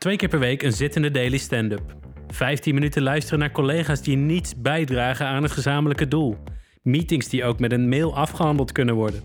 [0.00, 1.96] Twee keer per week een zittende daily stand-up.
[2.28, 6.36] 15 minuten luisteren naar collega's die niets bijdragen aan het gezamenlijke doel.
[6.82, 9.22] Meetings die ook met een mail afgehandeld kunnen worden.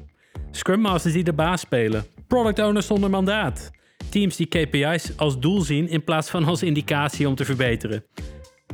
[0.51, 2.05] Scrum Masters die de baas spelen.
[2.27, 3.71] Product owners zonder mandaat.
[4.09, 8.03] Teams die KPI's als doel zien in plaats van als indicatie om te verbeteren.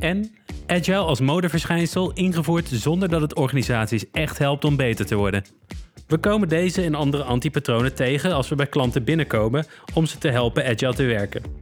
[0.00, 0.34] En
[0.66, 5.44] Agile als modeverschijnsel ingevoerd zonder dat het organisaties echt helpt om beter te worden.
[6.06, 10.28] We komen deze en andere antipatronen tegen als we bij klanten binnenkomen om ze te
[10.28, 11.61] helpen agile te werken.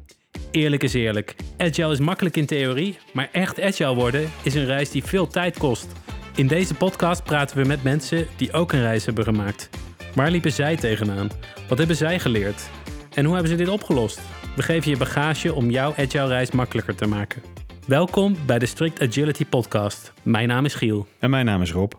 [0.51, 4.91] Eerlijk is eerlijk, agile is makkelijk in theorie, maar echt agile worden is een reis
[4.91, 5.93] die veel tijd kost.
[6.35, 9.71] In deze podcast praten we met mensen die ook een reis hebben gemaakt.
[10.15, 11.29] Waar liepen zij tegenaan?
[11.69, 12.71] Wat hebben zij geleerd?
[13.15, 14.21] En hoe hebben ze dit opgelost?
[14.57, 17.43] We geven je bagage om jouw agile reis makkelijker te maken.
[17.87, 20.13] Welkom bij de Strict Agility Podcast.
[20.23, 21.07] Mijn naam is Giel.
[21.19, 21.93] En mijn naam is Rob.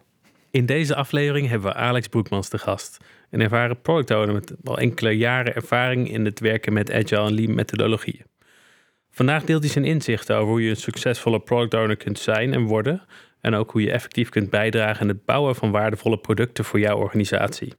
[0.49, 2.97] In deze aflevering hebben we Alex Broekmans te gast.
[3.29, 7.33] Een ervaren product owner met al enkele jaren ervaring in het werken met agile en
[7.33, 8.29] lean methodologieën.
[9.11, 12.63] Vandaag deelt hij zijn inzichten over hoe je een succesvolle product owner kunt zijn en
[12.63, 13.01] worden.
[13.41, 16.97] En ook hoe je effectief kunt bijdragen aan het bouwen van waardevolle producten voor jouw
[16.97, 17.73] organisatie.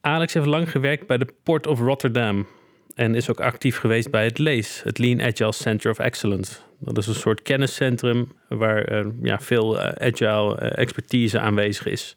[0.00, 2.46] Alex heeft lang gewerkt bij de Port of Rotterdam
[2.94, 6.58] en is ook actief geweest bij het LEES, het Lean Agile Center of Excellence.
[6.78, 12.14] Dat is een soort kenniscentrum waar uh, ja, veel uh, agile uh, expertise aanwezig is.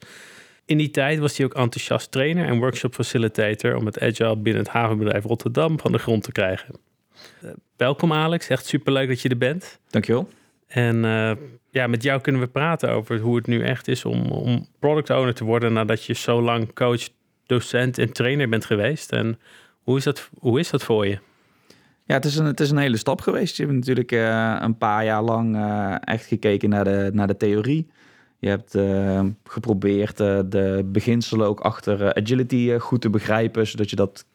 [0.66, 4.63] In die tijd was hij ook enthousiast trainer en workshop facilitator om het agile binnen
[4.63, 6.75] het havenbedrijf Rotterdam van de grond te krijgen.
[7.77, 9.79] Welkom Alex, echt superleuk dat je er bent.
[9.89, 10.29] Dankjewel.
[10.67, 11.03] En
[11.69, 15.09] ja, met jou kunnen we praten over hoe het nu echt is om, om product
[15.09, 17.07] owner te worden nadat je zo lang coach,
[17.45, 19.11] docent en trainer bent geweest.
[19.11, 19.39] En
[19.83, 21.19] hoe is dat, hoe is dat voor je?
[22.05, 23.57] Ja, het is, een, het is een hele stap geweest.
[23.57, 27.37] Je hebt natuurlijk uh, een paar jaar lang uh, echt gekeken naar de, naar de
[27.37, 27.87] theorie.
[28.39, 34.25] Je hebt uh, geprobeerd de beginselen ook achter agility goed te begrijpen, zodat je dat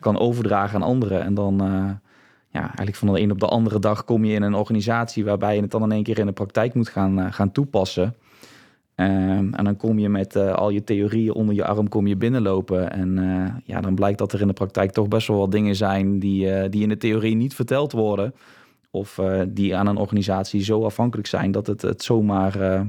[0.00, 1.22] kan overdragen aan anderen.
[1.22, 1.60] En dan,
[2.52, 5.54] ja, eigenlijk van de een op de andere dag kom je in een organisatie waarbij
[5.54, 8.14] je het dan in één keer in de praktijk moet gaan, gaan toepassen.
[8.96, 12.16] Um, en dan kom je met uh, al je theorieën onder je arm kom je
[12.16, 12.92] binnenlopen.
[12.92, 15.76] En uh, ja, dan blijkt dat er in de praktijk toch best wel wat dingen
[15.76, 18.34] zijn die, die in de theorie niet verteld worden.
[18.90, 22.84] Of die aan een organisatie zo afhankelijk zijn dat het, het zomaar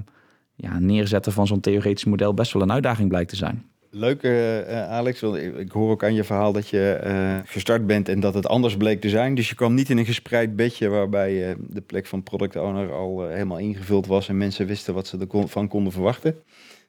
[0.55, 3.65] ja, neerzetten van zo'n theoretisch model best wel een uitdaging blijkt te zijn.
[3.95, 5.19] Leuk, uh, Alex.
[5.19, 8.47] Want ik hoor ook aan je verhaal dat je uh, gestart bent en dat het
[8.47, 9.35] anders bleek te zijn.
[9.35, 12.91] Dus je kwam niet in een gespreid bedje waarbij uh, de plek van product owner
[12.91, 16.35] al helemaal ingevuld was en mensen wisten wat ze ervan konden verwachten.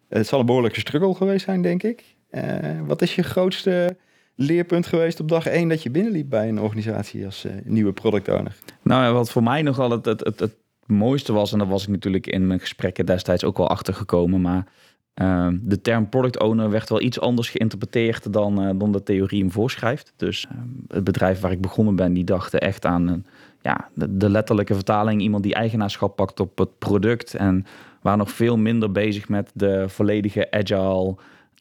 [0.09, 2.05] het zal een behoorlijke struggle geweest zijn, denk ik.
[2.87, 3.97] wat is je grootste
[4.35, 8.57] leerpunt geweest op dag één dat je binnenliep bij een organisatie als nieuwe product owner?
[8.83, 11.89] Nou, wat voor mij nogal het, het, het, het mooiste was, en daar was ik
[11.89, 14.67] natuurlijk in mijn gesprekken destijds ook wel achter gekomen, maar
[15.15, 19.41] Ehm, de term product owner werd wel iets anders geïnterpreteerd dan, uh, dan de theorie
[19.41, 20.13] hem voorschrijft.
[20.17, 23.15] Dus ehm, het bedrijf waar ik begonnen ben, die dachten echt aan uh,
[23.63, 25.21] ja, de, letterlijke vertaling.
[25.21, 27.35] Iemand die eigenaarschap pakt op het product.
[27.35, 27.67] En
[28.03, 31.17] waren nog veel minder bezig met de volledige agile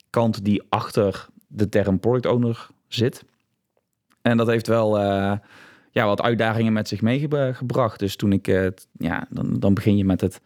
[0.10, 3.24] kant die achter de term product owner zit.
[4.22, 5.34] En dat heeft wel uh,
[5.92, 8.00] ja, wat uitdagingen met zich meegebracht.
[8.00, 8.48] Dus toen ik,
[8.98, 10.42] ja, dan, dan begin je met het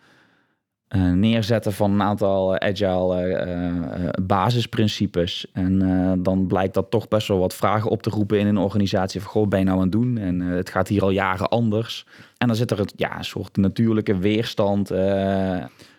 [0.96, 5.48] uh, neerzetten van een aantal eh, agile uh, basisprincipes.
[5.54, 5.80] En
[6.24, 9.22] dan blijkt dat toch best wel wat vragen op te roepen in een organisatie.
[9.22, 10.18] Van, goh, ben je nou aan het doen?
[10.18, 12.06] En het gaat hier al jaren anders.
[12.38, 14.88] En dan zit er ja, een soort natuurlijke weerstand.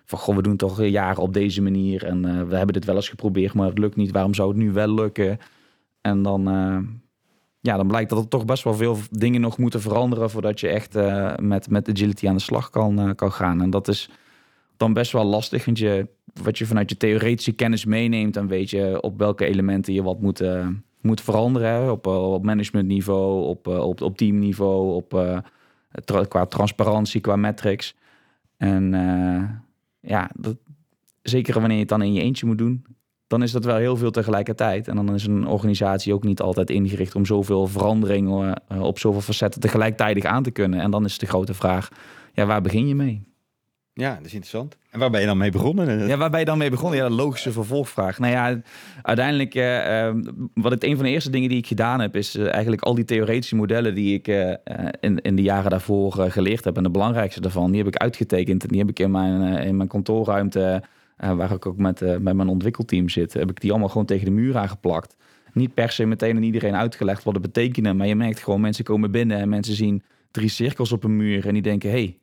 [0.04, 2.04] van, goh, we doen toch jaren op deze manier.
[2.04, 4.10] En we hebben dit wel eens geprobeerd, maar het lukt niet.
[4.10, 5.38] Waarom zou het nu wel lukken?
[6.00, 6.42] En dan,
[7.60, 10.30] ja, dan blijkt dat er toch best wel veel dingen nog moeten veranderen...
[10.30, 10.94] voordat je echt
[11.40, 13.62] met, met agility aan de slag kan, kan gaan.
[13.62, 14.10] En dat is
[14.78, 15.64] dan best wel lastig.
[15.64, 16.08] Want je,
[16.42, 20.20] wat je vanuit je theoretische kennis meeneemt, dan weet je op welke elementen je wat
[20.20, 20.68] moet, uh,
[21.00, 21.92] moet veranderen.
[21.92, 25.42] Op, uh, op managementniveau, op, uh, op, op teamniveau, op,
[26.28, 27.94] qua transparantie, qua metrics.
[28.56, 28.92] En
[30.00, 30.56] ja, dat,
[31.22, 32.84] zeker wanneer je het dan in je eentje moet doen,
[33.26, 34.88] dan is dat wel heel veel tegelijkertijd.
[34.88, 39.60] En dan is een organisatie ook niet altijd ingericht om zoveel veranderingen op zoveel facetten
[39.60, 40.80] tegelijkertijd aan te kunnen.
[40.80, 41.88] En dan is de grote vraag,
[42.32, 43.27] ja, waar begin je mee?
[43.98, 44.76] Ja, dat is interessant.
[44.90, 46.06] En waar ben je dan mee begonnen?
[46.06, 46.98] Ja, waar ben je dan mee begonnen?
[46.98, 48.18] Ja, logische vervolgvraag.
[48.18, 48.60] Nou ja,
[49.02, 50.10] uiteindelijk, uh,
[50.54, 52.94] wat het een van de eerste dingen die ik gedaan heb, is uh, eigenlijk al
[52.94, 54.26] die theoretische modellen die ik
[55.00, 56.76] in, in de jaren daarvoor geleerd heb.
[56.76, 58.62] En de belangrijkste daarvan, die heb ik uitgetekend.
[58.62, 60.82] En die heb ik in mijn, in mijn kantoorruimte,
[61.16, 64.30] waar ik ook met, met mijn ontwikkelteam zit, heb ik die allemaal gewoon tegen de
[64.30, 65.16] muur aangeplakt.
[65.52, 68.84] Niet per se meteen aan iedereen uitgelegd wat het betekenen, maar je merkt gewoon, mensen
[68.84, 72.18] komen binnen en mensen zien drie cirkels op een muur en die denken, hey,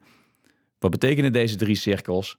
[0.89, 2.37] wat betekenen deze drie cirkels?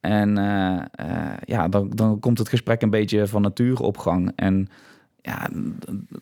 [0.00, 4.32] En uh, uh, ja, dan, dan komt het gesprek een beetje van natuur op gang.
[4.34, 4.68] En
[5.22, 5.48] ja,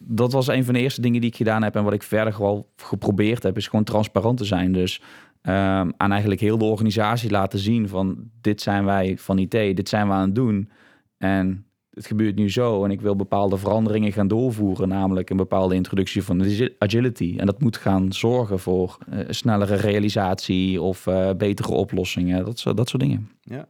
[0.01, 1.77] dat was een van de eerste dingen die ik gedaan heb.
[1.77, 4.73] En wat ik verder wel geprobeerd heb, is gewoon transparant te zijn.
[4.73, 5.03] Dus
[5.43, 10.07] aan eigenlijk heel de organisatie laten zien van dit zijn wij van IT, dit zijn
[10.07, 10.71] we aan het doen.
[11.19, 15.75] En het gebeurt nu zo en ik wil bepaalde veranderingen gaan doorvoeren, namelijk een bepaalde
[15.75, 16.45] introductie van
[16.79, 17.35] agility.
[17.37, 22.89] En dat moet gaan zorgen voor uh, snellere realisatie of uh, betere oplossingen, dat, dat
[22.89, 23.31] soort dingen.
[23.41, 23.67] Ja.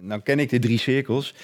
[0.00, 1.34] Nou ken ik de drie cirkels.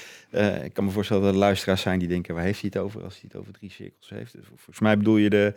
[0.63, 3.03] Ik kan me voorstellen dat er luisteraars zijn die denken, waar heeft hij het over
[3.03, 4.37] als hij het over drie cirkels heeft?
[4.43, 5.55] Volgens mij bedoel je de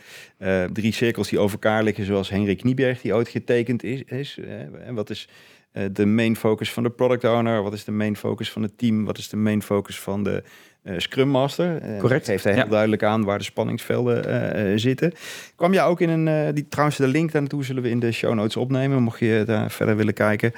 [0.73, 4.03] drie cirkels die over elkaar liggen, zoals Henrik Knieberg die ooit getekend is.
[4.03, 4.39] is
[4.85, 5.27] en wat is
[5.73, 7.63] uh, de main focus van de product owner?
[7.63, 9.05] Wat is de main focus van het team?
[9.05, 10.43] Wat is de main focus van de
[10.97, 11.81] Scrum Master?
[11.99, 12.25] Correct.
[12.25, 15.11] Geeft hij heel duidelijk aan waar de spanningsvelden zitten.
[15.55, 18.11] Kwam je ook in een, die, trouwens de link daar naartoe zullen we in de
[18.11, 20.51] show notes opnemen, mocht je daar verder willen kijken.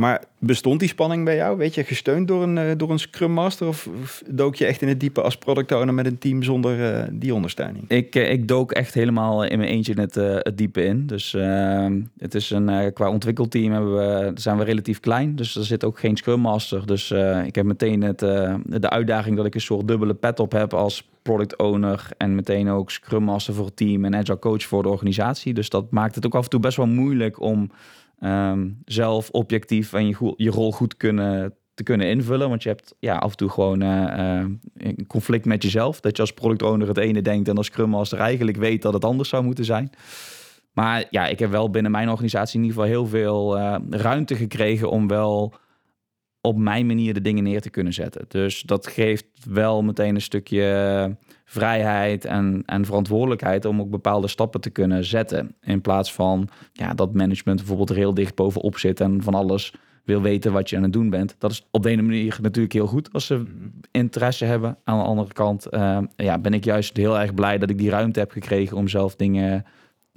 [0.00, 1.56] Maar bestond die spanning bij jou?
[1.56, 3.66] Weet je, gesteund door een, uh, door een Scrum Master?
[3.66, 3.88] Of,
[4.26, 7.34] dook je echt in het diepe als product owner met een team zonder uh, die
[7.34, 7.90] ondersteuning?
[7.90, 11.06] Ik, uh, ik dook echt helemaal in mijn eentje het, het diepe in.
[11.06, 15.36] Dus ehm, het is een, qua ontwikkelteam hebben we, zijn we relatief klein.
[15.36, 16.86] Dus er zit ook geen Scrum Master.
[16.86, 17.10] Dus
[17.46, 21.08] ik heb meteen het, de uitdaging dat ik een soort dubbele pet op heb als
[21.22, 22.08] product owner.
[22.16, 25.54] En meteen ook Scrum Master voor het team en Agile Coach voor de organisatie.
[25.54, 27.70] Dus dat maakt het ook af en toe best wel moeilijk om
[28.20, 32.48] Ehm, zelf objectief en je, je rol goed kunnen, te kunnen invullen.
[32.48, 34.44] Want je hebt ja, af en toe gewoon uh,
[34.74, 36.00] een conflict met jezelf.
[36.00, 38.92] Dat je als product owner het ene denkt en als Scrum Master eigenlijk weet dat
[38.92, 39.90] het anders zou moeten zijn.
[40.72, 44.34] Maar ja, ik heb wel binnen mijn organisatie in ieder geval heel veel uh, ruimte
[44.34, 45.54] gekregen om wel
[46.40, 48.24] op mijn manier de dingen neer te kunnen zetten.
[48.28, 51.16] Dus dat geeft wel meteen een stukje
[51.50, 55.54] vrijheid en, en verantwoordelijkheid om ook bepaalde stappen te kunnen zetten.
[55.62, 59.74] In plaats van ja, dat management bijvoorbeeld heel dicht bovenop zit en van alles
[60.04, 61.34] wil weten wat je aan het doen bent.
[61.38, 63.42] Dat is op de ene manier natuurlijk heel goed als ze
[63.90, 64.76] interesse hebben.
[64.84, 67.90] Aan de andere kant uh, ja, ben ik juist heel erg blij dat ik die
[67.90, 69.64] ruimte heb gekregen om zelf dingen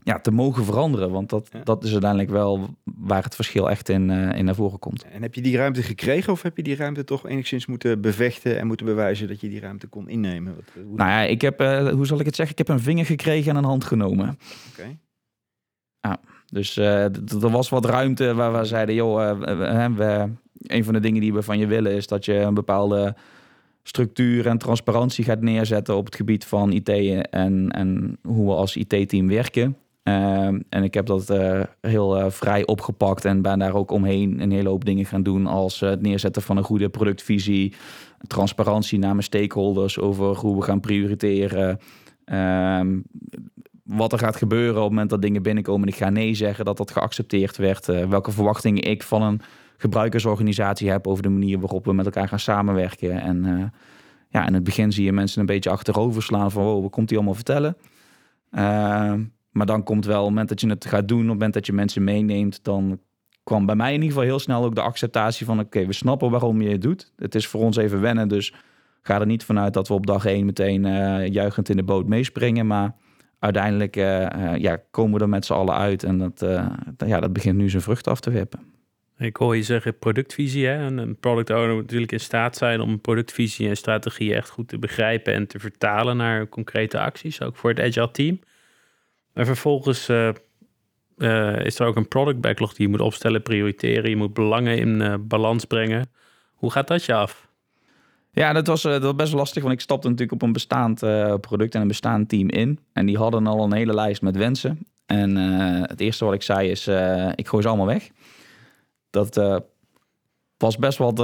[0.03, 1.11] ja, te mogen veranderen.
[1.11, 4.79] Want dat, dat is uiteindelijk wel waar het verschil echt in, uh, in naar voren
[4.79, 5.05] komt.
[5.05, 8.59] En heb je die ruimte gekregen of heb je die ruimte toch enigszins moeten bevechten
[8.59, 10.55] en moeten bewijzen dat je die ruimte kon innemen?
[10.55, 12.57] Wat, hoe nou ja, ik heb, uh, hoe zal ik het zeggen?
[12.57, 14.29] Ik heb een vinger gekregen en een hand genomen.
[14.29, 14.81] Oké.
[14.81, 14.97] Okay.
[15.99, 19.39] Ja, dus uh, er was wat ruimte waar we zeiden, joh,
[19.95, 23.15] we, een van de dingen die we van je willen is dat je een bepaalde
[23.83, 28.75] structuur en transparantie gaat neerzetten op het gebied van IT en, en hoe we als
[28.75, 29.77] IT-team werken.
[30.03, 34.41] Ehm, en ik heb dat uh, heel uh, vrij opgepakt en ben daar ook omheen
[34.41, 35.47] een hele hoop dingen gaan doen.
[35.47, 37.73] Als uh, het neerzetten van een goede productvisie,
[38.27, 41.79] transparantie naar mijn stakeholders over hoe we gaan prioriteren.
[42.25, 42.99] Ehm,
[43.83, 46.65] wat er gaat gebeuren op het moment dat dingen binnenkomen en ik ga nee zeggen,
[46.65, 47.85] dat dat geaccepteerd werd.
[47.85, 49.41] welke verwachtingen ik van een
[49.77, 53.21] gebruikersorganisatie heb over de manier waarop we met elkaar gaan samenwerken.
[53.21, 53.71] En
[54.29, 57.09] ja, in het begin zie je mensen een beetje achterover slaan van, wow, wat komt
[57.09, 57.77] hij allemaal vertellen?
[59.53, 61.53] Maar dan komt wel, op het moment dat je het gaat doen, op het moment
[61.53, 62.99] dat je mensen meeneemt, dan
[63.43, 66.31] kwam bij mij in ieder geval heel snel ook de acceptatie van: oké, we snappen
[66.31, 67.11] waarom je het doet.
[67.15, 68.53] Het is voor ons even wennen, dus
[69.01, 72.07] ga er niet vanuit dat we op dag één meteen uh, juichend in de boot
[72.07, 72.67] meespringen.
[72.67, 72.95] Maar
[73.39, 76.39] uiteindelijk uh, uh, ja, komen we er met z'n allen uit en dat,
[77.07, 78.59] ja, dat begint nu zijn vrucht af te wippen.
[79.17, 80.65] Ik hoor je zeggen productvisie.
[80.65, 80.77] Hè?
[80.77, 84.79] Een product owner moet natuurlijk in staat zijn om productvisie en strategie echt goed te
[84.79, 88.39] begrijpen en te vertalen naar concrete acties, ook voor het agile team.
[89.33, 90.29] En vervolgens uh,
[91.17, 94.09] uh, is er ook een product backlog die je moet opstellen, prioriteren.
[94.09, 96.11] Je moet belangen in uh, balans brengen.
[96.53, 97.47] Hoe gaat dat je af?
[98.31, 100.99] Ja, dat was, dat best lastig, want ik stapte natuurlijk op een bestaand
[101.41, 102.79] product en een bestaand team in.
[102.93, 104.87] En die hadden al een hele lijst met wensen.
[105.05, 105.35] En
[105.87, 106.87] het eerste wat ik zei is,
[107.35, 108.09] ik gooi ze allemaal weg.
[109.09, 109.61] Dat
[110.57, 111.19] was best wat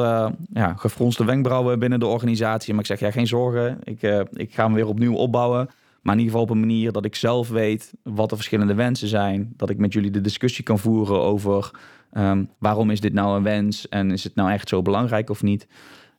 [0.54, 2.74] ja, gefronste wenkbrauwen binnen de organisatie.
[2.74, 3.80] Maar ik zeg, ja, geen zorgen.
[3.84, 4.02] Ik,
[4.34, 5.70] ik ga hem weer opnieuw opbouwen.
[6.10, 9.08] Maar in ieder geval op een manier dat ik zelf weet wat de verschillende wensen
[9.08, 9.54] zijn.
[9.56, 11.72] Dat ik met jullie de discussie kan voeren over
[12.12, 15.44] ehm, waarom is dit nou een wens en is het nou echt zo belangrijk of
[15.44, 15.68] niet.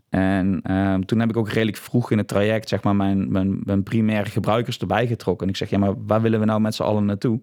[0.08, 3.60] En ehm, toen heb ik ook redelijk vroeg in het traject zeg maar, mijn, mijn,
[3.64, 5.46] mijn primaire gebruikers erbij getrokken.
[5.46, 7.40] En ik zeg, ja, maar waar willen we nou met z'n allen naartoe?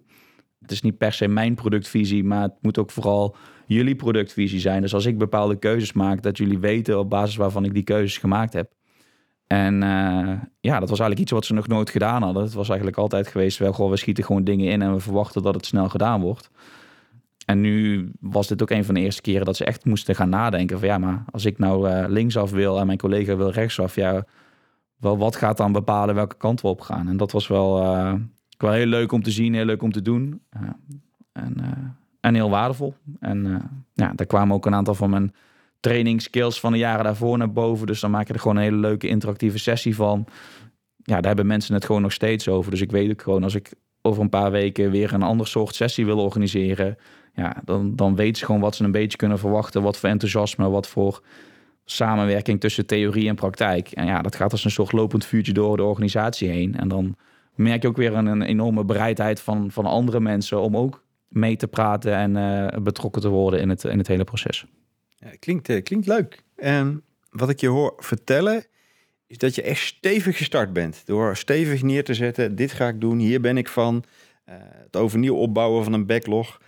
[0.61, 3.35] Het is niet per se mijn productvisie, maar het moet ook vooral
[3.65, 4.81] jullie productvisie zijn.
[4.81, 8.17] Dus als ik bepaalde keuzes maak, dat jullie weten op basis waarvan ik die keuzes
[8.17, 8.71] gemaakt heb.
[9.47, 12.43] En uh, ja, dat was eigenlijk iets wat ze nog nooit gedaan hadden.
[12.43, 15.41] Het was eigenlijk altijd geweest, wel gewoon, we schieten gewoon dingen in en we verwachten
[15.41, 16.49] dat het snel gedaan wordt.
[17.45, 20.29] En nu was dit ook een van de eerste keren dat ze echt moesten gaan
[20.29, 23.95] nadenken van ja, maar als ik nou uh, linksaf wil en mijn collega wil rechtsaf,
[23.95, 24.25] ja,
[24.97, 27.07] wel, wat gaat dan bepalen welke kant we op gaan?
[27.07, 28.13] En dat was wel, uh,
[28.57, 30.41] wel heel leuk om te zien, heel leuk om te doen.
[31.31, 31.55] en,
[32.19, 32.95] en heel waardevol.
[33.19, 33.61] En
[33.93, 35.33] ja, daar kwamen ook een aantal van mijn
[35.79, 37.87] training skills van de jaren daarvoor naar boven.
[37.87, 40.27] Dus dan maak je er gewoon een hele leuke interactieve sessie van.
[40.97, 42.71] Ja, daar hebben mensen het gewoon nog steeds over.
[42.71, 45.75] Dus ik weet ook gewoon, als ik over een paar weken weer een ander soort
[45.75, 46.97] sessie wil organiseren,
[47.33, 49.81] ja, dan, dan weten ze gewoon wat ze een beetje kunnen verwachten.
[49.81, 51.21] Wat voor enthousiasme, wat voor
[51.85, 53.91] samenwerking tussen theorie en praktijk.
[53.91, 56.75] En ja, dat gaat als een soort lopend vuurtje door de organisatie heen.
[56.75, 57.15] En dan
[57.55, 61.67] merk je ook weer een, enorme bereidheid van, van andere mensen om ook mee te
[61.67, 64.65] praten en uh, betrokken te worden in het, in het hele proces.
[65.19, 66.43] Ja, klinkt, uh, klinkt leuk.
[66.55, 68.65] En wat ik je hoor vertellen,
[69.27, 71.01] is dat je echt stevig gestart bent.
[71.05, 74.03] Door stevig neer te zetten, dit ga ik doen, hier ben ik van.
[74.49, 76.61] Uh, het overnieuw opbouwen van een backlog.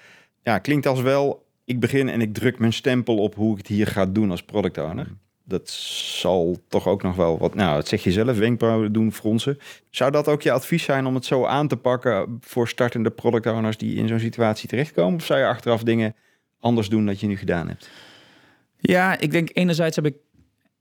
[0.44, 3.68] Ja, klinkt als wel, ik begin en ik druk mijn stempel op hoe ik het
[3.68, 5.08] hier ga doen als product owner.
[5.44, 9.58] Dat zal toch ook nog wel wat, nou, dat zeg je zelf, wenkbrauwen doen, fronsen.
[9.89, 13.46] Zou dat ook je advies zijn om het zo aan te pakken voor startende product
[13.46, 15.20] owners die in zo'n situatie terechtkomen?
[15.20, 16.15] Of zou je achteraf dingen
[16.60, 17.89] anders doen dat je nu gedaan hebt?
[18.79, 20.15] Ja, ik denk enerzijds heb ik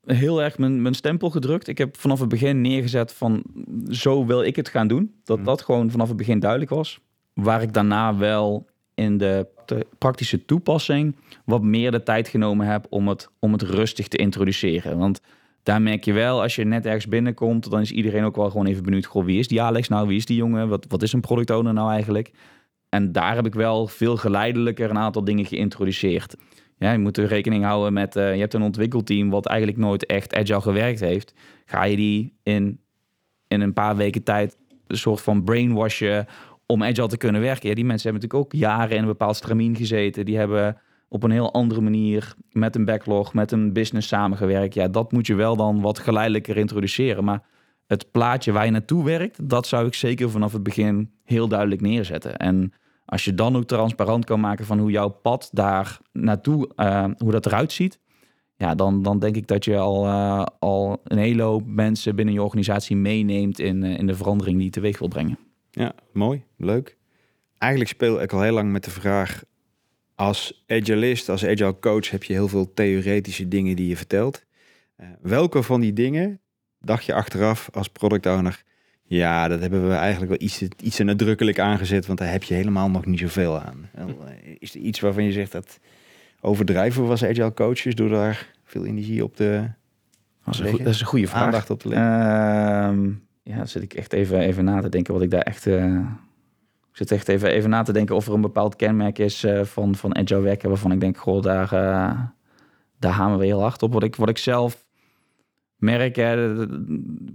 [0.04, 1.68] heel erg mijn, mijn stempel gedrukt.
[1.68, 3.42] Ik heb vanaf het begin neergezet van
[3.90, 5.14] zo wil ik het gaan doen.
[5.24, 5.46] Dat mhm.
[5.46, 7.00] dat gewoon vanaf het begin duidelijk was.
[7.34, 9.46] Waar ik daarna wel in de,
[9.98, 14.98] praktische toepassing wat meer de tijd genomen heb om het, om het rustig te introduceren.
[14.98, 15.20] Want
[15.62, 18.66] daar merk je wel, als je net ergens binnenkomt, dan is iedereen ook wel gewoon
[18.66, 19.06] even benieuwd.
[19.06, 20.08] Goh, wie is die Alex nou?
[20.08, 20.68] Wie is die jongen?
[20.68, 22.30] Wat, wat is een product owner nou eigenlijk?
[22.88, 26.36] En daar heb ik wel veel geleidelijker een aantal dingen geïntroduceerd.
[26.78, 30.06] Ja, je moet er rekening houden met, uh, je hebt een ontwikkelteam wat eigenlijk nooit
[30.06, 31.34] echt agile gewerkt heeft.
[31.64, 32.80] Ga je die in,
[33.48, 34.56] in een paar weken tijd
[34.86, 36.26] een soort van brainwashen
[36.66, 37.68] om agile te kunnen werken?
[37.68, 40.24] Ja, die mensen hebben natuurlijk ook jaren in een bepaald stramien gezeten.
[40.24, 40.76] Die hebben
[41.08, 44.74] op een heel andere manier met een backlog, met een business samengewerkt.
[44.74, 47.24] Ja, dat moet je wel dan wat geleidelijker introduceren.
[47.24, 47.42] Maar
[47.86, 51.80] het plaatje waar je naartoe werkt, dat zou ik zeker vanaf het begin heel duidelijk
[51.80, 52.36] neerzetten.
[52.36, 52.72] En
[53.08, 57.32] als je dan ook transparant kan maken van hoe jouw pad daar naartoe, uh, hoe
[57.32, 57.98] dat eruit ziet,
[58.56, 62.34] ja, dan, dan denk ik dat je al, uh, al een hele hoop mensen binnen
[62.34, 65.38] je organisatie meeneemt in, uh, in de verandering die je teweeg wil brengen.
[65.70, 66.96] Ja, mooi, leuk.
[67.58, 69.42] Eigenlijk speel ik al heel lang met de vraag,
[70.14, 74.44] als agilist, als agile coach heb je heel veel theoretische dingen die je vertelt.
[75.20, 76.40] welke van die dingen
[76.80, 78.62] dacht je achteraf als product owner,
[79.08, 82.54] ja, dat hebben we eigenlijk wel iets, iets te nadrukkelijk aangezet, want daar heb je
[82.54, 83.88] helemaal nog niet zoveel aan.
[83.94, 84.04] Eh,
[84.58, 85.78] is er iets waarvan je zegt dat
[86.40, 89.68] overdrijven was agile coaches door daar veel energie op te
[90.44, 91.42] dat is, een, dat is een goede vraag.
[91.42, 93.20] Aandacht op te leggen.
[93.44, 95.66] Uh, ja, zit ik echt even, even na te denken wat ik daar echt...
[95.66, 95.98] Uh,
[96.90, 99.64] ik zit echt even, even na te denken of er een bepaald kenmerk is uh,
[99.64, 101.68] van, van agile werken waarvan ik denk, goh, daar,
[102.98, 103.92] daar hamen we heel hard op.
[103.92, 104.86] Wat ik, wat ik zelf
[105.78, 106.16] merk,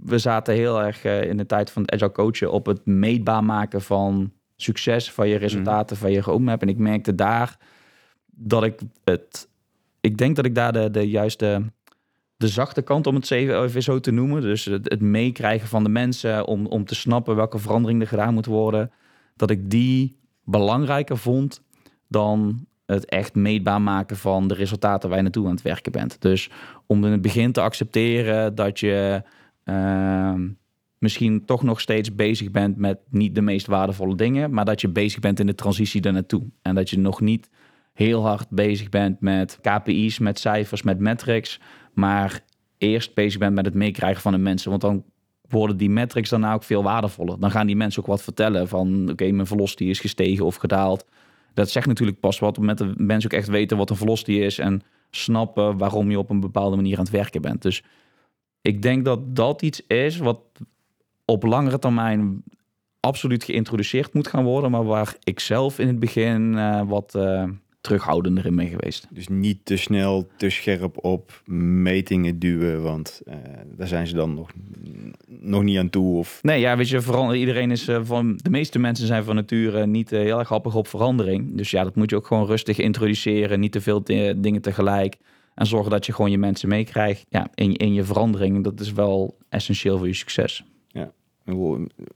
[0.02, 3.44] we zaten heel erg eh, in de tijd van het agile coachen op het meetbaar
[3.44, 6.62] maken van succes, van je resultaten, van je roadmap.
[6.62, 7.58] En ik merkte daar
[8.26, 9.48] dat ik het,
[10.00, 11.62] ik denk dat ik daar de, de juiste,
[12.36, 15.90] de zachte kant om het even zo te noemen, dus het, het meekrijgen van de
[15.90, 18.90] mensen om, om te snappen welke verandering er gedaan moet worden,
[19.36, 21.62] dat ik die belangrijker vond
[22.08, 26.20] dan het echt meetbaar maken van de resultaten waar je naartoe aan het werken bent.
[26.20, 26.50] Dus
[26.86, 29.22] om in het begin te accepteren dat je
[29.64, 30.48] ehm,
[30.98, 34.88] misschien toch nog steeds bezig bent met niet de meest waardevolle dingen, maar dat je
[34.88, 36.42] bezig bent in de transitie daar naartoe.
[36.62, 37.50] En dat je nog niet
[37.92, 41.60] heel hard bezig bent met KPI's, met cijfers, met metrics,
[41.92, 42.44] maar
[42.78, 44.70] eerst bezig bent met het meekrijgen van de mensen.
[44.70, 45.04] Want dan
[45.48, 47.40] worden die metrics daarna ook veel waardevoller.
[47.40, 51.04] Dan gaan die mensen ook wat vertellen van oké, mijn velocity is gestegen of gedaald.
[51.54, 54.58] Dat zegt natuurlijk pas wat met de mensen ook echt weten wat een velocity is
[54.58, 57.62] en snappen waarom je op een bepaalde manier aan het werken bent.
[57.62, 57.82] Dus
[58.60, 60.38] ik denk dat dat iets is wat
[61.24, 62.42] op langere termijn
[63.00, 67.44] absoluut geïntroduceerd moet gaan worden, maar waar ik zelf in het begin uh, wat uh,
[67.84, 69.06] terughoudender in ben geweest.
[69.10, 71.42] Dus niet te snel, te scherp op
[71.82, 73.34] metingen duwen, want uh,
[73.76, 74.50] daar zijn ze dan nog,
[75.26, 76.18] nog niet aan toe.
[76.18, 76.38] Of...
[76.42, 80.10] Nee, ja, weet je, vooral iedereen is van de meeste mensen zijn van nature niet
[80.10, 81.56] heel erg grappig op verandering.
[81.56, 84.02] Dus ja, dat moet je ook gewoon rustig introduceren, niet te veel
[84.36, 85.16] dingen tegelijk.
[85.54, 88.64] En zorgen dat je gewoon je mensen meekrijgt ja, in, in je verandering.
[88.64, 90.64] Dat is wel essentieel voor je succes.
[90.88, 91.12] Ja,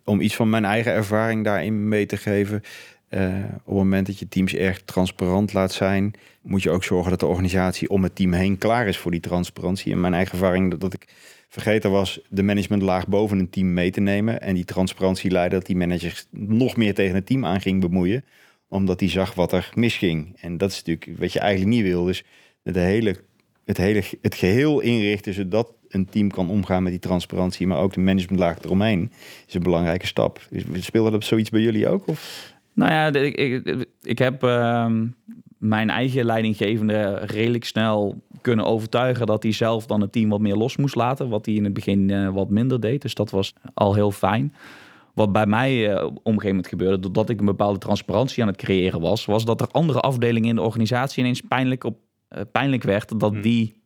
[0.04, 2.62] om iets van mijn eigen ervaring daarin mee te geven.
[3.10, 7.10] Uh, op het moment dat je teams erg transparant laat zijn, moet je ook zorgen
[7.10, 9.92] dat de organisatie om het team heen klaar is voor die transparantie.
[9.92, 11.14] En mijn eigen ervaring dat, dat ik
[11.48, 14.40] vergeten was de managementlaag boven een team mee te nemen.
[14.40, 18.24] En die transparantie leidde dat die manager nog meer tegen het team aan ging bemoeien.
[18.68, 20.36] Omdat hij zag wat er misging.
[20.40, 22.04] En dat is natuurlijk wat je eigenlijk niet wil.
[22.04, 22.24] Dus
[22.62, 23.16] de hele,
[23.64, 27.66] het, hele, het geheel inrichten zodat een team kan omgaan met die transparantie.
[27.66, 29.12] Maar ook de managementlaag eromheen
[29.46, 30.48] is een belangrijke stap.
[30.72, 32.06] Speelde dat zoiets bij jullie ook?
[32.06, 32.56] Of?
[32.78, 34.90] Nou ja, ik, ik, ik heb uh,
[35.58, 40.56] mijn eigen leidinggevende redelijk snel kunnen overtuigen dat hij zelf dan het team wat meer
[40.56, 41.28] los moest laten.
[41.28, 43.02] Wat hij in het begin eh, wat minder deed.
[43.02, 44.54] Dus dat was al heel fijn.
[45.14, 48.48] Wat bij mij uh, op een gegeven moment gebeurde, doordat ik een bepaalde transparantie aan
[48.48, 51.98] het creëren was, was dat er andere afdelingen in de organisatie ineens pijnlijk, op,
[52.30, 53.42] uh, pijnlijk werd dat hmm.
[53.42, 53.76] die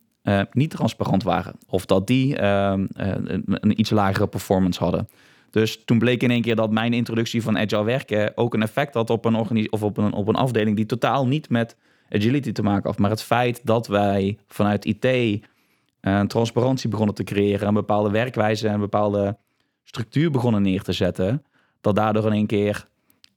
[0.51, 1.55] niet transparant waren.
[1.67, 5.07] Of dat die ehm, een, een iets lagere performance hadden.
[5.53, 8.93] Dus toen bleek in één keer dat mijn introductie van agile werken ook een effect
[8.93, 11.77] had op een, of op een, op een afdeling die totaal niet met
[12.09, 12.99] agility te maken had.
[12.99, 15.41] Maar het feit dat wij vanuit IT een
[16.01, 19.37] eh, transparantie begonnen te creëren, een bepaalde werkwijze en een bepaalde
[19.83, 21.43] structuur begonnen neer te zetten,
[21.81, 22.87] dat daardoor in één keer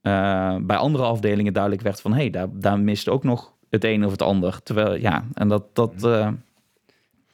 [0.03, 3.85] uh, bij andere afdelingen duidelijk werd van hé, hey, daar, daar mist ook nog het
[3.85, 4.63] een of het ander.
[4.63, 6.29] Terwijl ja, en dat, dat, uh,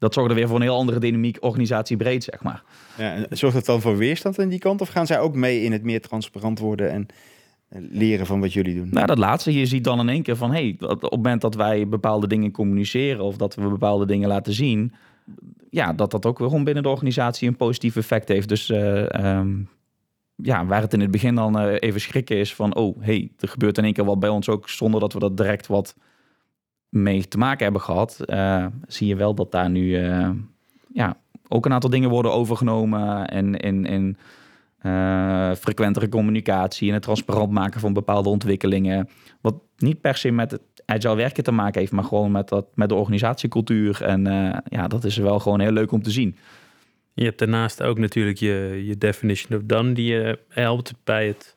[0.03, 2.63] dat zorgde weer voor een heel andere dynamiek, organisatie breed, zeg maar.
[2.99, 4.81] Ja, en zorgt het dan voor weerstand aan die kant?
[4.81, 7.07] Of gaan zij ook mee in het meer transparant worden en
[7.91, 8.89] leren van wat jullie doen?
[8.91, 9.59] Nou, dat laatste.
[9.59, 10.51] Je ziet dan in één keer van...
[10.51, 13.25] hey, op het moment dat wij bepaalde dingen communiceren...
[13.25, 14.93] of dat we bepaalde dingen laten zien...
[15.71, 18.49] ja, dat dat ook weer binnen de organisatie een positief effect heeft.
[18.49, 19.07] Dus uh,
[19.39, 19.69] um,
[20.37, 22.75] ja, waar het in het begin dan uh, even schrikken is van...
[22.75, 24.69] oh, hey, er gebeurt in één keer wat bij ons ook...
[24.69, 25.95] zonder dat we dat direct wat
[26.93, 28.19] mee te maken hebben gehad...
[28.27, 29.97] Uh, zie je wel dat daar nu
[30.93, 31.17] ja,
[31.49, 33.29] ook een aantal dingen worden overgenomen...
[33.29, 34.17] en, en, en
[34.83, 39.09] uh, frequentere communicatie en het transparant maken van bepaalde ontwikkelingen.
[39.41, 42.67] Wat niet per se met het agile werken te maken heeft, maar gewoon met, dat,
[42.75, 44.03] met de organisatiecultuur.
[44.03, 44.23] En
[44.69, 46.37] ja, dat is wel gewoon heel leuk om te zien.
[47.15, 51.57] Je hebt daarnaast ook natuurlijk je, je definition of done, die je helpt bij het,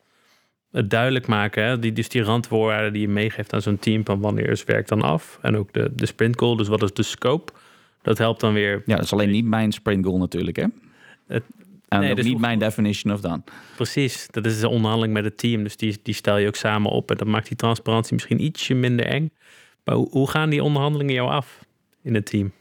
[0.75, 1.63] het duidelijk maken.
[1.63, 1.79] Hè?
[1.79, 5.01] Die, dus die randwoorden die je meegeeft aan zo'n team van wanneer is werk dan
[5.01, 5.39] af.
[5.41, 7.51] En ook de, de sprint goal, dus wat is de scope.
[8.01, 8.83] Dat helpt dan weer.
[8.85, 10.57] Ja, dat is alleen niet mijn sprint goal natuurlijk.
[10.57, 10.65] Hè?
[11.27, 11.43] Het,
[11.87, 13.43] en nee, dus niet mijn definition of dan.
[13.75, 15.63] Precies, dat is de onderhandeling met het team.
[15.63, 17.11] Dus die, die stel je ook samen op.
[17.11, 19.31] En dat maakt die transparantie misschien ietsje minder eng.
[19.83, 21.65] Maar hoe, hoe gaan die onderhandelingen jou af
[22.01, 22.51] in het team?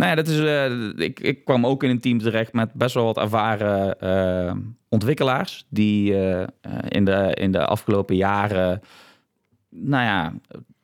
[0.00, 2.94] Nou ja, dat is, uh, ik, ik kwam ook in een team terecht met best
[2.94, 4.52] wel wat ervaren uh,
[4.88, 5.66] ontwikkelaars.
[5.68, 6.42] Die uh,
[6.88, 8.80] in, de, in de afgelopen jaren,
[9.68, 10.32] nou ja,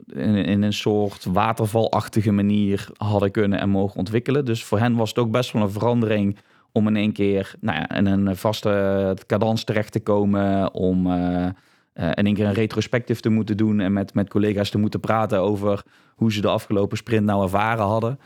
[0.07, 4.45] in, in, een soort watervalachtige manier hadden kunnen en mogen ontwikkelen.
[4.45, 6.39] Dus voor hen was het ook best wel een verandering
[6.73, 11.47] om in één keer nou ja, in een vaste cadans terecht te komen, om uh,
[11.93, 15.41] in één keer een retrospectief te moeten doen en met, met collega's te moeten praten
[15.41, 15.83] over
[16.15, 18.19] hoe ze de afgelopen sprint nou ervaren hadden.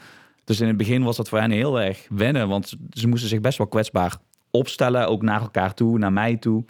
[0.50, 3.40] Dus in het begin was dat voor hen heel erg wennen, want ze moesten zich
[3.40, 4.16] best wel kwetsbaar
[4.50, 6.64] opstellen, ook naar elkaar toe, naar mij toe.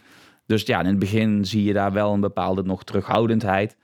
[0.47, 3.77] Dus ja, in het begin zie je daar wel een bepaalde nog terughoudendheid.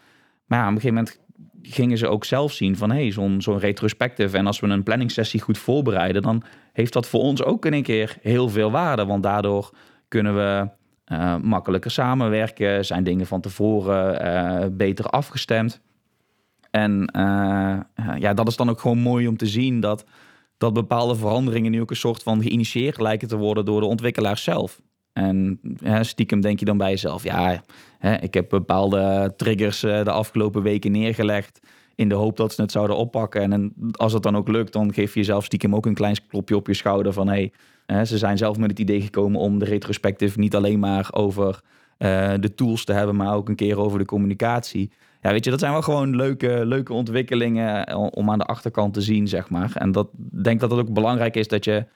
[0.46, 1.20] Maar ja, op een gegeven moment
[1.62, 4.36] gingen ze ook zelf zien van hey, zo'n zo'n retrospective.
[4.36, 7.82] En als we een planningssessie goed voorbereiden, dan heeft dat voor ons ook in een
[7.82, 9.04] keer heel veel waarde.
[9.04, 9.70] Want daardoor
[10.08, 10.68] kunnen we
[11.12, 15.80] uh, makkelijker samenwerken, zijn dingen van tevoren uh, beter afgestemd.
[16.76, 17.78] En uh,
[18.18, 20.04] ja, dat is dan ook gewoon mooi om te zien dat,
[20.58, 24.42] dat bepaalde veranderingen nu ook een soort van geïnitieerd lijken te worden door de ontwikkelaars
[24.42, 24.80] zelf.
[25.12, 27.62] En hè, stiekem denk je dan bij jezelf, ja,
[27.98, 31.60] hè, ik heb bepaalde triggers de afgelopen weken neergelegd
[31.94, 33.52] in de hoop dat ze het zouden oppakken.
[33.52, 36.56] En, als het dan ook lukt, dan geef je jezelf stiekem ook een klein klopje
[36.56, 37.52] op je schouder van hey,
[37.86, 41.60] ze zijn zelf met het idee gekomen om de retrospectief niet alleen maar over
[41.98, 44.90] uh, de tools te hebben, maar ook een keer over de communicatie.
[45.30, 49.00] Weet je, dat zijn wel gewoon leuke, leuke ontwikkelingen eh, om aan de achterkant te
[49.00, 49.72] zien, zeg maar.
[49.74, 50.08] En dat
[50.42, 51.86] denk dat het ook belangrijk is dat je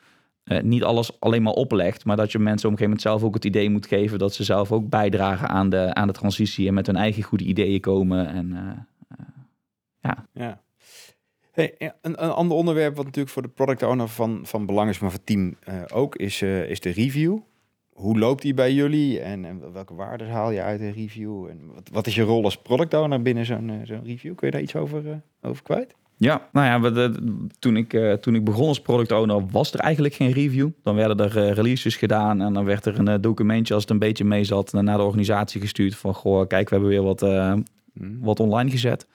[0.44, 3.22] uh, niet alles alleen maar oplegt, maar dat je mensen op een gegeven moment zelf
[3.22, 6.68] ook het idee moet geven dat ze zelf ook bijdragen aan de, aan de transitie
[6.68, 8.26] en met hun eigen goede ideeën komen.
[8.26, 8.56] En
[10.00, 10.26] ja.
[10.32, 10.60] ja.
[11.52, 14.98] Hey, een, een ander onderwerp wat natuurlijk voor de product owner van, van belang is,
[14.98, 15.56] maar voor het team
[15.92, 17.38] ook, is, is de review.
[18.00, 21.46] Hoe loopt die bij jullie en, en, welke waarden haal je uit een review?
[21.46, 24.34] En wat, wat is je rol als product owner binnen zo'n uh, zo'n review?
[24.34, 25.94] Kun je daar iets over, over kwijt?
[26.16, 27.12] Ja, nou ja, we,
[27.58, 30.68] toen, ik, toen ik begon als product owner was er eigenlijk geen review.
[30.82, 34.24] Dan werden er releases gedaan en dan werd er een documentje als het een beetje
[34.24, 37.20] mee zat naar de organisatie gestuurd van goh, kijk, we hebben weer wat,
[37.92, 38.18] mm.
[38.20, 39.06] wat online gezet.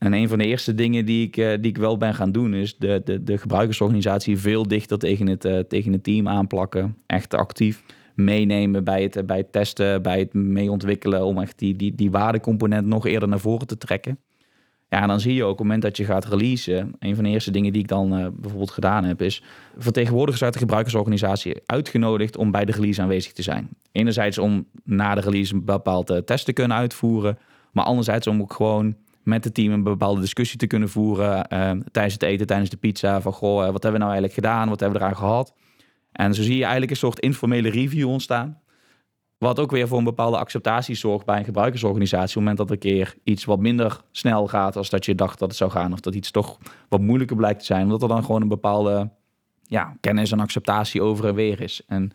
[0.00, 2.54] En een van de eerste dingen die ik, uh, die ik wel ben gaan doen,
[2.54, 6.96] is de, de, de gebruikersorganisatie veel dichter tegen het, uh, tegen het team aanplakken.
[7.06, 7.82] Echt actief
[8.14, 12.86] meenemen bij het, bij het testen, bij het meeontwikkelen, om echt die, die, die waardecomponent
[12.86, 14.18] nog eerder naar voren te trekken.
[14.88, 16.92] Ja, en dan zie je ook op het moment dat je gaat releasen.
[16.98, 19.42] Een van de eerste dingen die ik dan uh, bijvoorbeeld gedaan heb, is
[19.78, 23.68] vertegenwoordigers uit de gebruikersorganisatie uitgenodigd om bij de release aanwezig te zijn.
[23.92, 27.38] Enerzijds om na de release een bepaald test te kunnen uitvoeren,
[27.72, 31.70] maar anderzijds om ook gewoon met het team een bepaalde discussie te kunnen voeren uh,
[31.90, 33.20] tijdens het eten, tijdens de pizza.
[33.20, 34.68] Van goh, eh, wat hebben we nou eigenlijk gedaan?
[34.68, 35.54] Wat hebben we eraan gehad?
[36.12, 38.60] En zo zie je eigenlijk een soort informele review ontstaan.
[39.38, 42.28] Wat ook weer voor een bepaalde acceptatie zorgt bij een gebruikersorganisatie.
[42.28, 45.14] Op het moment dat er een keer iets wat minder snel gaat als dat je
[45.14, 45.92] dacht dat het zou gaan.
[45.92, 47.84] Of dat iets toch wat moeilijker blijkt te zijn.
[47.84, 49.10] Omdat er dan gewoon een bepaalde
[49.62, 51.82] ja, kennis en acceptatie over en weer is.
[51.86, 52.10] En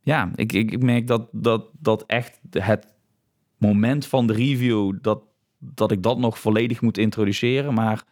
[0.00, 2.94] ja, ik, ik merk dat, dat, dat echt het
[3.58, 5.22] moment van de review, dat,
[5.74, 7.74] dat ik dat nog volledig moet introduceren.
[7.74, 8.04] Maar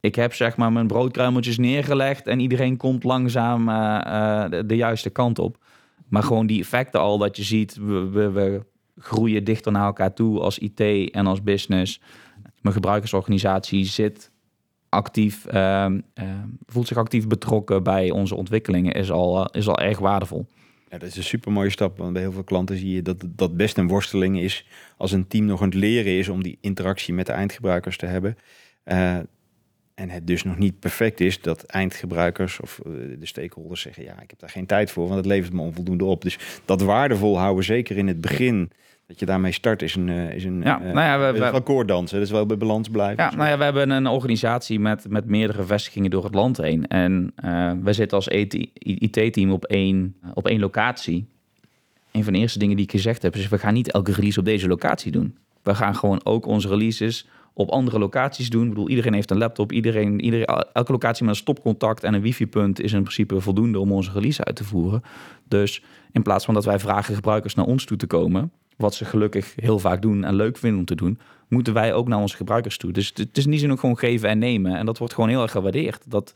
[0.00, 5.10] ik heb zeg maar mijn broodkruimeltjes neergelegd en iedereen komt langzaam uh, de, de, juiste
[5.10, 5.64] kant op.
[6.08, 8.64] Maar gewoon die effecten al dat je ziet, we, we,
[8.98, 12.00] groeien dichter naar elkaar toe als IT en als business.
[12.60, 14.30] Mijn gebruikersorganisatie zit
[14.88, 15.86] actief, uh,
[16.66, 20.46] voelt zich actief betrokken bij onze ontwikkelingen, is al, is al erg waardevol.
[20.88, 21.98] Dat is een super mooie stap.
[21.98, 25.26] Want bij heel veel klanten zie je dat dat best een worsteling is als een
[25.26, 28.36] team nog aan het leren is om die interactie met de eindgebruikers te hebben.
[28.84, 29.18] Uh,
[29.94, 34.20] en het dus nog niet perfect is dat eindgebruikers of eh, de stakeholders zeggen: ja,
[34.22, 36.22] ik heb daar geen tijd voor, want het levert me onvoldoende op.
[36.22, 38.70] Dus dat waardevol houden, zeker in het begin
[39.06, 42.18] dat je daarmee start is een, is een ja, uh, nou ja, we, we, akkoorddansen.
[42.18, 43.24] Dat is wel bij balans blijven.
[43.24, 46.86] Ja, nou ja, we hebben een organisatie met, met meerdere vestigingen door het land heen.
[46.86, 51.28] En uh, we zitten als IT-team op één, op één locatie.
[52.12, 54.38] Een van de eerste dingen die ik gezegd heb is: we gaan niet elke release
[54.38, 55.36] op deze locatie doen.
[55.62, 58.62] We gaan gewoon ook onze releases op andere locaties doen.
[58.62, 62.20] Ik bedoel, iedereen heeft een laptop, iedereen, iedereen, elke locatie met een stopcontact en een
[62.20, 65.02] wifi-punt is in principe voldoende om onze release uit te voeren.
[65.48, 69.04] Dus in plaats van dat wij vragen gebruikers naar ons toe te komen, wat ze
[69.04, 72.36] gelukkig heel vaak doen en leuk vinden om te doen, moeten wij ook naar onze
[72.36, 72.92] gebruikers toe.
[72.92, 74.76] Dus het is niet zo ook gewoon geven en nemen.
[74.76, 76.10] En dat wordt gewoon heel erg gewaardeerd.
[76.10, 76.32] Dat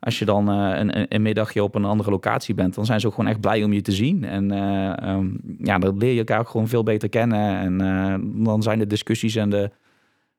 [0.00, 3.06] als je dan uh, een, een, middagje op een andere locatie bent, dan zijn ze
[3.06, 4.24] ook gewoon echt blij om je te zien.
[4.24, 7.58] En uh, um, ja, dan leer je elkaar ook gewoon veel beter kennen.
[7.58, 9.70] En uh, dan zijn de discussies en de,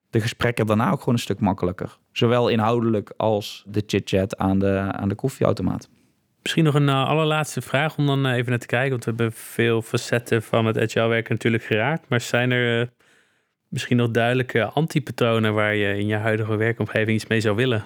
[0.10, 1.98] de gesprekken daarna ook gewoon een stuk makkelijker.
[2.12, 5.90] Zowel inhoudelijk als de chit-chat aan de, aan de koffieautomaat.
[6.46, 8.90] Misschien nog een uh, allerlaatste vraag om dan even naar te kijken.
[8.90, 12.10] Want we hebben veel facetten van het agile werken natuurlijk geraakt.
[12.10, 12.88] Maar zijn er uh,
[13.68, 17.86] misschien nog duidelijke antipatronen waar je in je huidige werkomgeving iets mee zou willen?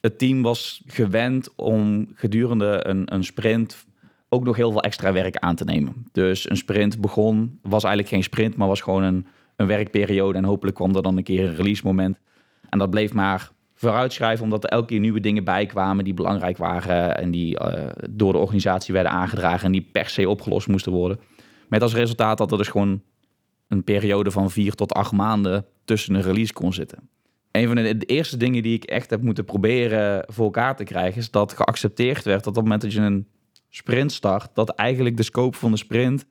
[0.00, 3.86] Het team was gewend om gedurende een, een sprint
[4.28, 6.06] ook nog heel veel extra werk aan te nemen.
[6.12, 10.38] Dus een sprint begon, was eigenlijk geen sprint, maar was gewoon een, een werkperiode.
[10.38, 12.18] En hopelijk kwam er dan een keer een release moment.
[12.68, 13.50] En dat bleef maar
[13.84, 17.86] vooruitschrijven, omdat er elke keer nieuwe dingen bij kwamen die belangrijk waren en die uh,
[18.10, 21.20] door de organisatie werden aangedragen en die per se opgelost moesten worden.
[21.68, 23.02] Met als resultaat dat er dus gewoon
[23.68, 27.08] een periode van vier tot acht maanden tussen een release kon zitten.
[27.50, 30.84] Een van de, de, eerste dingen die ik echt heb moeten proberen voor elkaar te
[30.84, 33.26] krijgen, is dat geaccepteerd werd dat op het moment dat je een
[33.68, 36.26] sprint start, dat eigenlijk de scope van de sprint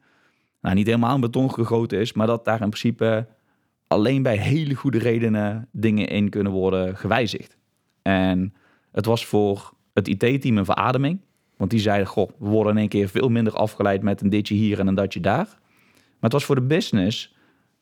[0.61, 3.27] nou, niet helemaal in beton gegoten is, maar dat daar in principe
[3.93, 7.57] alleen bij hele goede redenen dingen in kunnen worden gewijzigd.
[8.01, 8.53] En
[8.91, 11.19] het was voor het IT-team een verademing.
[11.57, 14.55] Want die zeiden, goh, we worden in één keer veel minder afgeleid met een ditje
[14.55, 15.45] hier en een datje daar.
[15.45, 17.35] Maar het was voor de business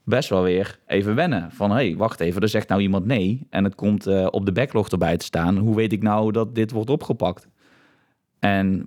[0.04, 1.52] best wel weer even wennen.
[1.52, 3.48] Van, hey, wacht even, er zegt nou iemand nee.
[3.50, 5.58] En het komt uh, op de backlog erbij te staan.
[5.58, 7.48] Hoe weet ik nou dat dit wordt opgepakt?
[8.40, 8.86] En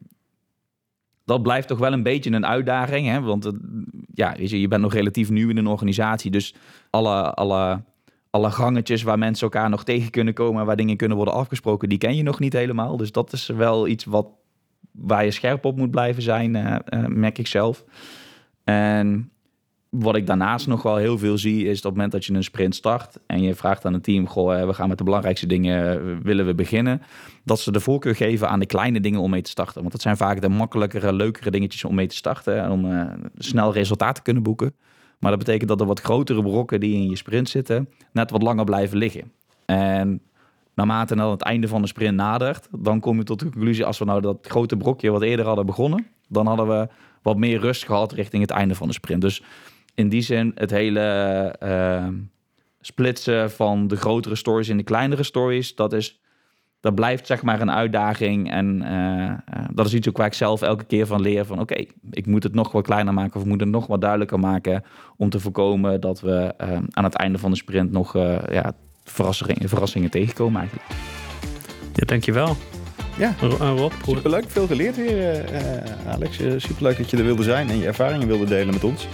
[1.24, 3.06] dat blijft toch wel een beetje een uitdaging.
[3.06, 3.20] Hè?
[3.20, 3.52] Want
[4.14, 6.30] ja, je, bent nog relatief nieuw in een organisatie.
[6.30, 6.54] Dus
[6.90, 7.82] alle, alle,
[8.30, 10.66] alle gangetjes waar mensen elkaar nog tegen kunnen komen...
[10.66, 12.96] waar dingen kunnen worden afgesproken, die ken je nog niet helemaal.
[12.96, 14.28] Dus dat is wel iets wat,
[14.92, 17.84] waar je scherp op moet blijven zijn, uh, uh, merk ik zelf.
[18.64, 19.30] En
[19.98, 22.44] wat ik daarnaast nog wel heel veel zie, is op het moment dat je een
[22.44, 25.90] sprint start en je vraagt aan het team: Goh, we gaan met de belangrijkste dingen,
[25.90, 27.02] eh, willen we beginnen?
[27.44, 29.80] Dat ze de voorkeur geven aan de kleine dingen om mee te starten.
[29.80, 33.06] Want dat zijn vaak de makkelijkere, leukere dingetjes om mee te starten en om uh,
[33.38, 34.74] snel resultaten te kunnen boeken.
[35.18, 38.42] Maar dat betekent dat er wat grotere brokken die in je sprint zitten, net wat
[38.42, 39.32] langer blijven liggen.
[39.64, 40.20] En
[40.74, 43.98] naarmate dan het einde van de sprint nadert, dan kom je tot de conclusie: als
[43.98, 46.88] we nou dat grote brokje wat eerder hadden begonnen, dan hadden we
[47.22, 49.20] wat meer rust gehad richting het einde van de sprint.
[49.20, 49.42] Dus
[49.94, 52.08] in die zin het hele uh,
[52.80, 56.22] splitsen van de grotere stories in de kleinere stories, dat is
[56.80, 58.50] dat blijft zeg maar een uitdaging.
[58.50, 59.32] En uh,
[59.72, 62.42] dat is iets ook waar ik zelf elke keer van leer van oké, ik moet
[62.42, 64.84] het nog wat kleiner maken of ik moet het nog wat duidelijker maken
[65.16, 68.12] om te voorkomen dat we uh, aan het einde van de sprint nog
[68.50, 68.72] ja,
[69.04, 70.90] verrassingen, verrassingen tegenkomen eigenlijk.
[71.94, 72.56] Ja, dankjewel.
[73.18, 73.92] Ja, Rob.
[74.04, 75.44] Superleuk, veel geleerd weer
[76.08, 76.40] Alex.
[76.56, 79.06] superleuk dat je er wilde zijn en je ervaringen wilde delen met ons.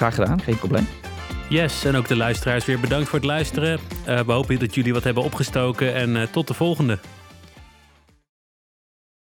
[0.00, 0.88] Graag gedaan, geen probleem.
[1.48, 3.78] Yes, en ook de luisteraars weer bedankt voor het luisteren.
[4.08, 6.98] Uh, we hopen dat jullie wat hebben opgestoken en uh, tot de volgende.